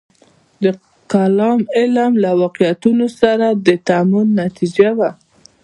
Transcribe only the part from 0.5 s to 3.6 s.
د کلام علم له واقعیتونو سره